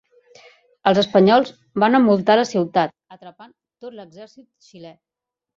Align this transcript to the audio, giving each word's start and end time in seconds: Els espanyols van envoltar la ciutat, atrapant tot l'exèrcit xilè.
Els 0.91 1.01
espanyols 1.01 1.51
van 1.83 1.99
envoltar 1.99 2.39
la 2.39 2.47
ciutat, 2.53 2.97
atrapant 3.17 3.53
tot 3.87 3.95
l'exèrcit 4.01 4.69
xilè. 4.73 4.97